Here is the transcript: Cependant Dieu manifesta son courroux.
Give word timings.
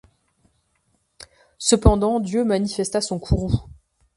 Cependant 1.59 2.19
Dieu 2.19 2.43
manifesta 2.43 3.01
son 3.01 3.19
courroux. 3.19 3.53